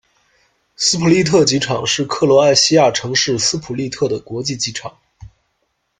[0.75, 4.97] 斯普利特机场是克罗埃西亚城市斯普利特的国际机场。